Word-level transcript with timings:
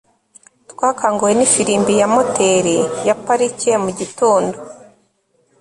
twakanguwe 0.71 1.31
nifirimbi 1.37 1.93
ya 2.01 2.07
moteri 2.15 2.77
ya 3.07 3.15
parike 3.25 3.71
mugitondo 3.83 4.57